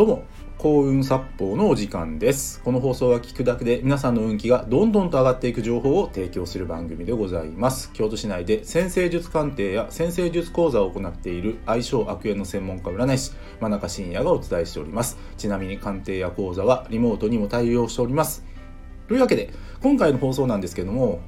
[0.00, 0.24] どうも
[0.56, 2.62] 幸運殺法のお時間です。
[2.62, 7.92] この放送は聞くだけで皆さんの運気がどんどんと上がっていく情報を提供する番組でございます。
[7.92, 15.18] 京都市内で先生術鑑定や先生術講座を行っている相性悪縁の専門家占い師真中信也がお伝えしております。
[15.36, 18.42] ちなみに鑑定や講座はリモートにも対応しております。
[19.06, 19.50] というわけで
[19.82, 21.20] 今回の放送なんですけども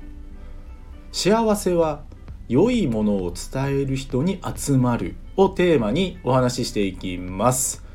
[1.13, 2.05] 幸せは
[2.49, 7.92] 良いものを伝える人に集まるをテーマにお話ししていきます。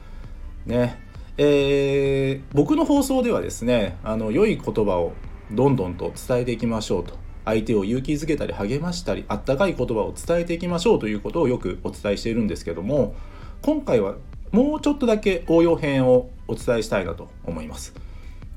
[0.67, 0.99] ね。
[1.38, 5.13] えー、僕の放送ではですねあの良い言葉を
[5.52, 7.27] どんどんと伝えていきましょうと。
[7.45, 13.16] 相手を勇気づけたり励ましたりあったかい言葉を伝えていきましょうということをよくお伝えしているんですけども
[13.61, 14.16] 今回は
[14.52, 17.94] もうちょっとだけ応用編をお伝えしたいなと思います。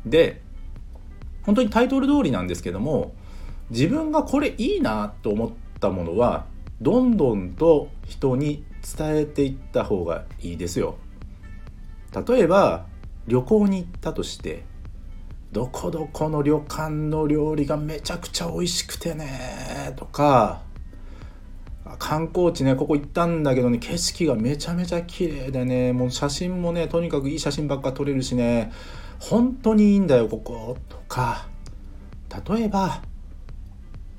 [0.05, 0.43] で
[1.43, 3.15] 本当にタイトル通りなんですけども
[3.71, 6.47] 自分がこれいいなと思ったものは
[6.81, 8.65] どんどんと人に
[8.97, 10.97] 伝えていった方がいいですよ。
[12.15, 12.87] 例えば
[13.27, 14.65] 旅行に行ったとして
[15.53, 20.63] どこどこの旅館の料理がめちゃくちゃ美味しくてねとか
[21.99, 28.73] 観光地ねここ行ったんだけどね景色がめちゃめちゃ綺麗でねもう写真もねとにかくいい写真ばっか撮れるしね
[29.19, 31.49] 本当にいいんだよこことか。
[32.49, 33.03] 例えば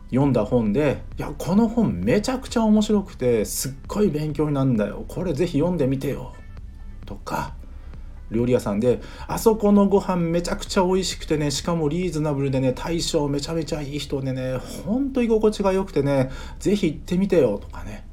[0.09, 6.34] 読んだ本で「いやこの本めちゃくちゃ面白くてすっごい勉強になるんだよこれぜひ読んでみてよ」
[7.08, 7.56] とか。
[8.31, 18.07] 料理屋さんであそこのご飯めちゃくちゃ美味しくてねしかもリーズナブルでね大将めちゃめちゃいい人でねほんと居心地が良くてね是非行ってみてよとかね。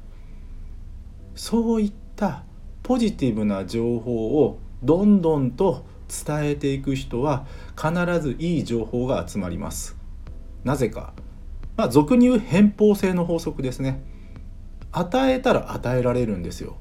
[1.35, 2.43] そういった
[2.83, 7.45] ポジティブな情報をどんどんと伝えていく人は
[7.77, 9.95] 必ずいい情報が集まります。
[10.63, 11.13] なぜか。
[11.77, 14.03] まあ俗に言う偏方性の法則ですね。
[14.91, 16.77] 与えたら与えられるんですよ。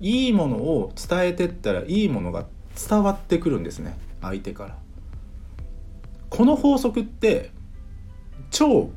[0.00, 2.46] いいものを伝えてったらいいものが
[2.88, 4.78] 伝わってくるんですね相手から。
[6.30, 7.50] この法則って
[8.50, 8.90] 超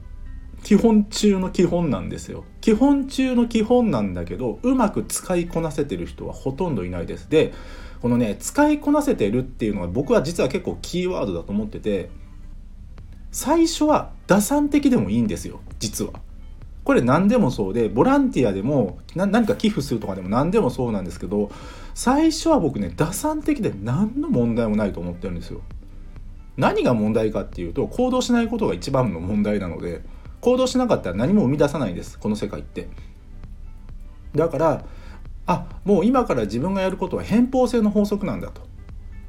[0.64, 2.44] 基本中の基本なんですよ。
[2.62, 7.30] 基本中の基本なんだけどうまく使いこなせてる人はほとんどいないです。
[7.30, 7.54] で
[8.02, 12.10] このね使いこなせてるっていうのは僕は実は結構キーワードだと思ってて
[13.32, 16.14] 最初は打算的でもいいんですよ実は。
[16.84, 21.52] これ何でもそうでボランティアでも何か寄付するとかでも何でもそうなんですけど
[21.94, 25.62] 最初は僕ね打算的で何の問題もないと思ってるんですよ。
[26.58, 30.02] 何が問題かっていうと行動しないことが一番の問題なので
[30.42, 32.88] 行動しなかったら何も生み出さないですこの世界って。
[34.36, 34.86] だから
[35.46, 38.62] あもう今から自分がやることは偏方性の法則なんだと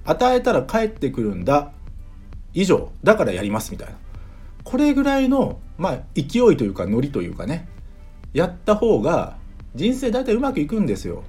[0.04, 1.72] 与えたら返ってくるんだ
[2.54, 3.94] 以上だからやりますみたいな
[4.64, 7.68] これぐらいのまあ勢いというかノリというかね
[8.32, 9.36] やった方が
[9.74, 11.24] 人生大体うまくいくんですよ。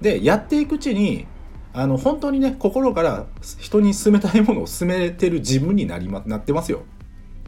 [0.00, 1.26] でやっていくうちに
[1.72, 3.26] あの本当にね心から
[3.58, 6.82] 人に勧めたいものを勧めてる自分になり、ま、なってますよ。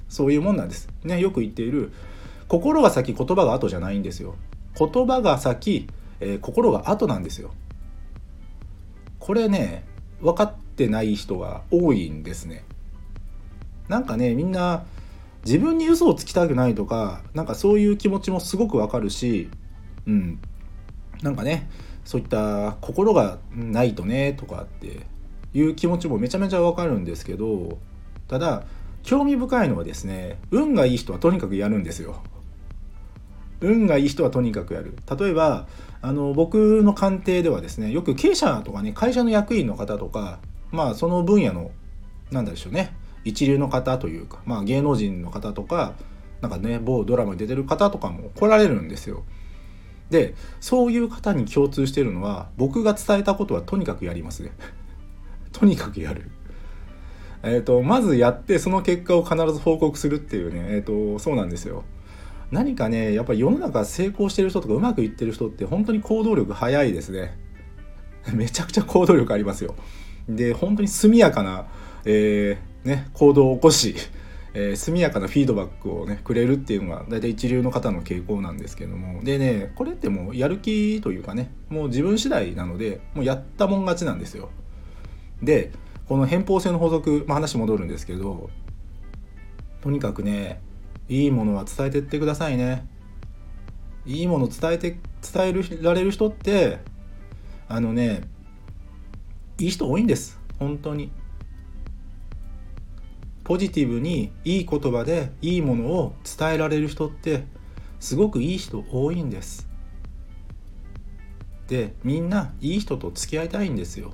[0.09, 0.89] そういうもんなんです。
[1.05, 1.93] ねよく言っている
[2.49, 4.35] 心が先言葉が後じゃないんですよ。
[4.77, 5.89] 言葉が先、
[6.21, 7.53] えー、心が後なんですよ。
[9.19, 9.85] これね
[10.21, 12.65] 分かってない人が多いんですね。
[13.91, 14.85] なんかねみんな
[15.45, 19.51] 自分に嘘をつきたくないとかなんかそういう気持ちもすごくわかるし
[20.07, 20.41] うん
[21.23, 21.69] なんかね
[22.05, 25.01] そういった心がないとねとかって
[25.53, 27.79] いう気持ちもめちゃめちゃわかるんですけど
[28.29, 28.63] ただ
[29.03, 32.23] 興味深いのはですね運がいい人はとにかくやるんですよ。
[33.61, 35.67] 運がいい人はとにかくやる例えば
[36.01, 40.39] あの僕の鑑定ではですねよく経営者とかね会社の役員の方とか
[40.71, 41.71] まあその分野の
[42.31, 45.95] なんでしょうね一流の方というか、まあ、芸能人の方とか
[46.41, 49.25] なんかね某ドラマに出てる方とかも来られるんですよ。
[50.11, 54.53] でそういう方に共通してるのは僕が伝えたことはとにかくやりますね。
[55.53, 56.31] とにかくやる。
[57.43, 61.85] えーと、まずやってその結果を必ず報告するっていうね、えーと、そうなんですよ。
[62.51, 67.39] 何かねやっぱり世の中成功してる人とかうまくいってる人って本当に行動力早いですね。
[68.35, 69.75] めちゃくちゃ行動力ありますよ。
[70.29, 71.67] で本当に速やかな、
[72.05, 73.95] えーね、行動を起こし、
[74.53, 79.23] えー、速やかなフィードバックをねくれるっていうのが大体一流の方の傾向なんですけども。
[79.23, 84.51] でねこれってもうやる気というかねもう自分次第なのでもうやったもん勝ちなんですよ。
[85.41, 85.71] で
[86.09, 88.51] この偏方性の法則、まあ、話戻るんですけど
[89.83, 90.61] とにかくね
[91.09, 92.89] いいものは伝えてってくださいね。
[94.07, 94.99] いいもの伝えて
[95.33, 96.79] 伝えられる人って
[97.69, 98.23] あのね
[99.59, 100.41] いい人多いんです。
[100.59, 101.13] 本当に。
[103.51, 107.47] ポジティブにいい言葉でいいものを伝えられる人って
[107.99, 109.69] すごくいい人多いんです。
[111.67, 114.13] でみんないい人と付き合いたいんですよ。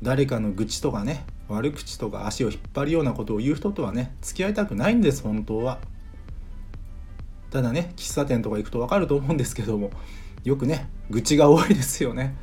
[0.00, 5.78] 誰かの愚痴とかね悪口とか足を引っ張るようなことを言う人とはね付き合いたくないんです本当は。
[7.50, 9.90] ただね喫茶店とか行くと分かると思うんですけども
[10.44, 12.38] よくね愚痴が多いですよね。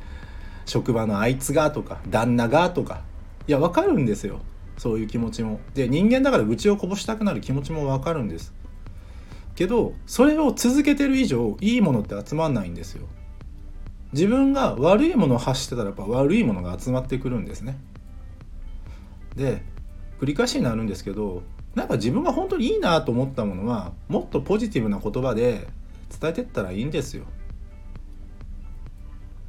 [0.64, 3.02] 職場のあいつがとか旦那がとか。
[3.48, 4.42] いや分かるんですよ。
[4.80, 5.60] そういう気持ちも。
[5.74, 8.54] で人間だから愚痴をこぼしたくなる気持ちも分かるんです。
[9.54, 13.06] けどそれを続けてる以上いいものって集まんないんですよ。
[14.14, 17.78] 自分が悪いものを発してたらやっぱ悪いものが集まってくるんですね。
[19.36, 19.62] で
[20.18, 21.42] 繰り返しになるんですけど
[21.74, 25.68] なんか自分が本当にいいなと思ったものはもっとポジティブな言葉で
[26.18, 27.24] 伝えてったらいいんですよ。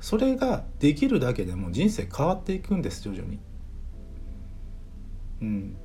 [0.01, 3.39] それができるだけでも人生変わっていくんです徐々に。
[5.41, 5.77] うん。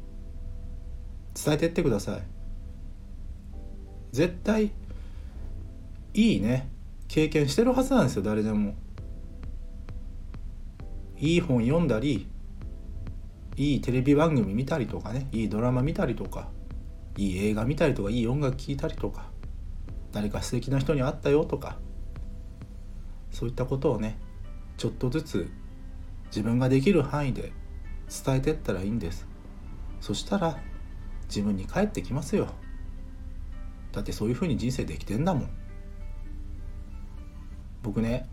[1.34, 2.22] 伝えてってください。
[4.12, 4.72] 絶対
[6.14, 6.68] いいね。
[7.08, 8.74] 経験してるはずなんですよ誰でも。
[11.18, 12.28] いい本読んだり
[13.56, 16.48] いいテレビ番組見たりとかねいいドラマ見たりとか
[17.16, 19.30] いい映画見たりとかいい音楽聴いたりとか
[20.12, 21.78] 誰か素敵な人に会ったよとか
[23.30, 24.18] そういったことをね
[24.76, 25.50] ちょっとずつ
[26.26, 27.52] 自分ができる範囲で
[28.24, 29.26] 伝えてったらいいんです。
[30.00, 30.58] そしたら
[31.28, 32.48] 自分に返ってきますよ。
[33.92, 35.48] だってそういうふうに人生できてんだもん。
[37.82, 38.28] 僕ね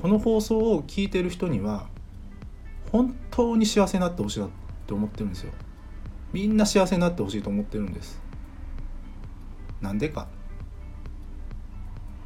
[0.00, 1.86] この放送を聞いてる人には
[2.90, 4.50] 本当に幸せになってほしいなっ
[4.86, 5.52] て思ってるんですよ。
[6.32, 8.20] みんな幸せになってほしいと思ってるんです。
[9.80, 10.28] なんでか。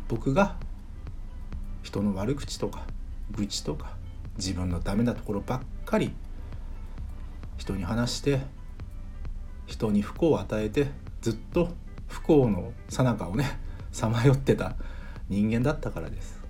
[0.08, 0.56] 僕が
[1.82, 2.86] 人の悪口とか
[3.32, 3.96] 愚痴とか
[4.36, 6.12] 自分のダメなところばっかり
[7.56, 8.40] 人に話して
[9.66, 10.88] 人に不幸を与えて
[11.20, 11.70] ずっと
[12.06, 13.58] 不幸の最中をね
[13.92, 14.76] さまよってた
[15.28, 16.40] 人間だったからです。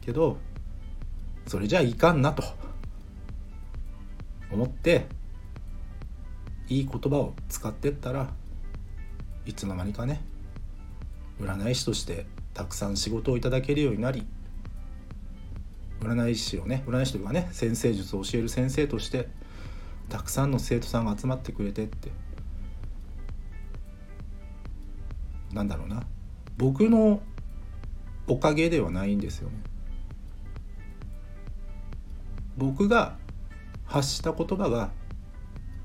[0.00, 0.38] けど
[1.46, 2.42] それじゃいかんなと
[4.50, 5.06] 思って
[6.68, 8.30] いい言葉を使ってったら
[9.46, 10.20] いつの間にかね
[11.40, 14.26] 占い師としてたくさん仕事をいただけるようになり
[16.00, 19.28] 占い師をね占い師というかね先生術を教える先生として
[20.08, 22.10] たくさんの生徒さんが集まってくれてって。
[25.52, 26.02] なんだろうな。
[26.56, 27.22] 僕の
[28.26, 29.56] おかげではないんですよね。
[32.56, 33.16] 僕が
[33.86, 34.90] 発した言葉が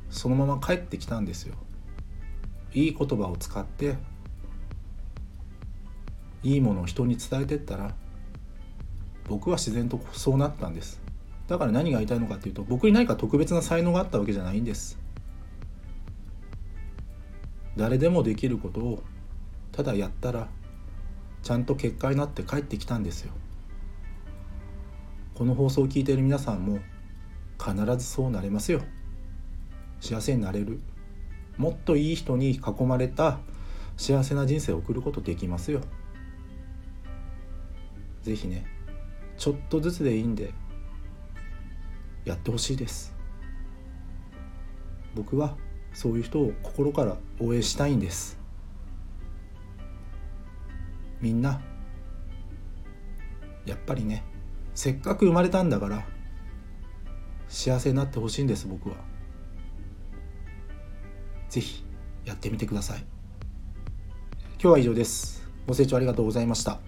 [0.10, 1.56] そのまま返ってきたんですよ。
[2.74, 3.96] いい言葉を使って
[6.42, 7.96] いいものを人に伝えてったら
[9.28, 11.02] 僕は自然とそうなったんです。
[11.48, 15.00] だから何が言いたいのかっていうと僕に何か特別な才能があったわけじゃないんです。
[17.76, 19.04] 誰でもできることを
[19.72, 20.48] ただやったら
[21.42, 23.34] ちゃんと結果になって帰ってきたんですよ。
[25.36, 26.80] この放送を聞いている皆さんも
[27.60, 28.82] 必ずそうなれますよ。
[30.00, 30.80] 幸せになれる。
[31.58, 33.40] もっといい人に囲まれた
[33.98, 35.82] 幸せな人生を送ることできますよ。
[38.22, 38.66] 是非ね
[39.38, 40.54] ちょっとずつでいいんで
[42.26, 43.14] やってほしいです。
[45.16, 45.56] 僕は
[45.94, 48.40] そういう人を心から応援したいんです。
[51.22, 51.62] みんな
[53.66, 54.24] やっぱりね
[54.76, 56.06] せっかく生まれたんだから
[57.48, 58.96] 幸せになってほしいんです僕は。
[61.50, 61.86] 是非
[62.26, 63.06] やってみてください。
[64.60, 65.48] 今日は以上です。
[65.68, 66.80] ご清聴ありがとうございました。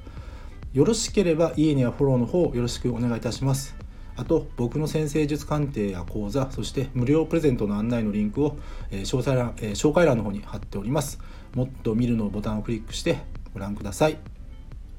[0.73, 3.84] よろしければいいねやフォローの方よろしくお願いいたします。
[4.17, 8.57] あと僕の先生術鑑定や講座そして無料プレゼントの案内のリンクを、
[8.91, 11.19] え、詳細欄、え、紹介欄の方に貼っております。
[11.53, 13.19] もっと見るのボタンをクリックして
[13.53, 14.17] ご覧ください。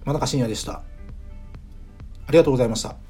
[0.04, 0.82] 真中信也でした。
[2.26, 3.05] ありがとうございました。